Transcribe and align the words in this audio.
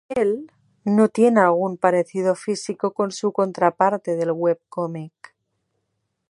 Él 0.09 0.51
no 0.83 1.09
tiene 1.09 1.41
algún 1.41 1.77
parecido 1.77 2.33
físico 2.33 2.91
con 2.91 3.11
su 3.11 3.31
contraparte 3.31 4.15
del 4.15 4.31
"webcomic". 4.31 5.13